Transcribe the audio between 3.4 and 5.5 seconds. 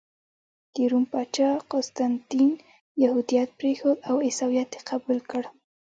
پرېښود او عیسویت یې قبول کړ.